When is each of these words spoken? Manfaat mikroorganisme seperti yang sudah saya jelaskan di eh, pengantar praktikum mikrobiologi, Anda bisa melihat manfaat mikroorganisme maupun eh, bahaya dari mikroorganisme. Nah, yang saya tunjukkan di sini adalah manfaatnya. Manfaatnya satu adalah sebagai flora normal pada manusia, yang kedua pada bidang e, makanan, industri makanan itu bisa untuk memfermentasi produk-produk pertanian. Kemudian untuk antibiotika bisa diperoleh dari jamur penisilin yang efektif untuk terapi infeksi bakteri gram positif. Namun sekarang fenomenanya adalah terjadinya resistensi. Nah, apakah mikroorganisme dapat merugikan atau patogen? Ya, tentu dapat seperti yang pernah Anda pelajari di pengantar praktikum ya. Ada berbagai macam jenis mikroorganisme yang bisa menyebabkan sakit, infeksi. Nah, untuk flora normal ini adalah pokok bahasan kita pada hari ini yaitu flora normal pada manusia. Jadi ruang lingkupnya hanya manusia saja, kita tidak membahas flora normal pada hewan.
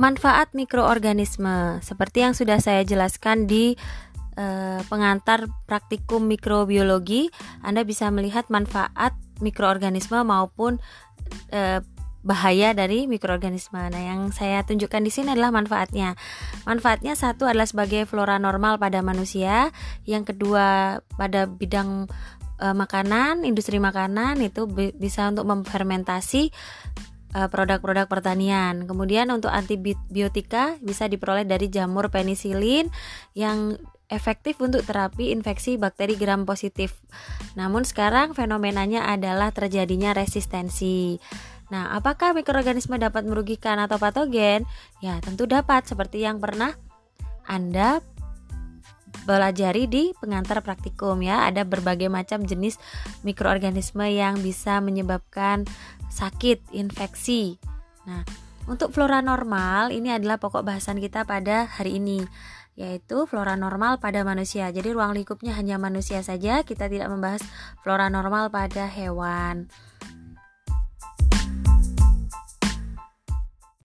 Manfaat 0.00 0.56
mikroorganisme 0.56 1.84
seperti 1.84 2.24
yang 2.24 2.32
sudah 2.32 2.56
saya 2.56 2.80
jelaskan 2.88 3.44
di 3.44 3.76
eh, 4.40 4.80
pengantar 4.88 5.44
praktikum 5.68 6.24
mikrobiologi, 6.24 7.28
Anda 7.60 7.84
bisa 7.84 8.08
melihat 8.08 8.48
manfaat 8.48 9.12
mikroorganisme 9.44 10.24
maupun 10.24 10.80
eh, 11.52 11.84
bahaya 12.20 12.76
dari 12.76 13.08
mikroorganisme. 13.08 13.80
Nah, 13.80 14.02
yang 14.02 14.28
saya 14.32 14.60
tunjukkan 14.64 15.00
di 15.00 15.12
sini 15.12 15.28
adalah 15.32 15.52
manfaatnya. 15.52 16.16
Manfaatnya 16.68 17.16
satu 17.16 17.48
adalah 17.48 17.64
sebagai 17.64 18.04
flora 18.04 18.36
normal 18.36 18.76
pada 18.76 19.00
manusia, 19.00 19.72
yang 20.04 20.28
kedua 20.28 21.00
pada 21.16 21.48
bidang 21.48 22.12
e, 22.60 22.66
makanan, 22.76 23.48
industri 23.48 23.80
makanan 23.80 24.36
itu 24.44 24.68
bisa 24.92 25.32
untuk 25.32 25.48
memfermentasi 25.48 26.52
produk-produk 27.30 28.10
pertanian. 28.10 28.90
Kemudian 28.90 29.30
untuk 29.30 29.54
antibiotika 29.54 30.74
bisa 30.82 31.06
diperoleh 31.06 31.46
dari 31.46 31.70
jamur 31.70 32.10
penisilin 32.10 32.90
yang 33.38 33.78
efektif 34.10 34.58
untuk 34.58 34.82
terapi 34.82 35.30
infeksi 35.30 35.78
bakteri 35.78 36.18
gram 36.18 36.42
positif. 36.42 36.98
Namun 37.54 37.86
sekarang 37.86 38.34
fenomenanya 38.34 39.06
adalah 39.06 39.54
terjadinya 39.54 40.10
resistensi. 40.10 41.22
Nah, 41.70 41.94
apakah 41.94 42.34
mikroorganisme 42.34 42.98
dapat 42.98 43.22
merugikan 43.22 43.78
atau 43.78 44.02
patogen? 44.02 44.66
Ya, 44.98 45.22
tentu 45.22 45.46
dapat 45.46 45.86
seperti 45.86 46.26
yang 46.26 46.42
pernah 46.42 46.74
Anda 47.46 48.02
pelajari 49.30 49.86
di 49.86 50.10
pengantar 50.18 50.58
praktikum 50.66 51.22
ya. 51.22 51.46
Ada 51.46 51.62
berbagai 51.62 52.10
macam 52.10 52.42
jenis 52.42 52.82
mikroorganisme 53.22 54.10
yang 54.10 54.42
bisa 54.42 54.82
menyebabkan 54.82 55.70
sakit, 56.10 56.74
infeksi. 56.74 57.62
Nah, 58.10 58.26
untuk 58.66 58.90
flora 58.90 59.22
normal 59.22 59.94
ini 59.94 60.10
adalah 60.10 60.42
pokok 60.42 60.66
bahasan 60.66 60.98
kita 60.98 61.22
pada 61.22 61.70
hari 61.70 62.02
ini 62.02 62.26
yaitu 62.80 63.28
flora 63.28 63.54
normal 63.60 64.00
pada 64.00 64.24
manusia. 64.24 64.72
Jadi 64.72 64.90
ruang 64.90 65.12
lingkupnya 65.12 65.52
hanya 65.52 65.76
manusia 65.76 66.24
saja, 66.24 66.64
kita 66.64 66.88
tidak 66.88 67.12
membahas 67.12 67.44
flora 67.84 68.08
normal 68.08 68.48
pada 68.48 68.88
hewan. 68.88 69.68